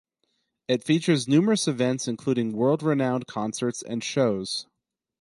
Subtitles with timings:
[0.67, 4.65] It features numerous events including world-renowned concerts and shows.